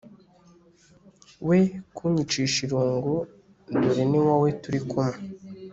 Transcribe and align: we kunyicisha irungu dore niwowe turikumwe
we 1.47 1.59
kunyicisha 1.95 2.57
irungu 2.65 3.15
dore 3.81 4.03
niwowe 4.11 4.49
turikumwe 4.61 5.15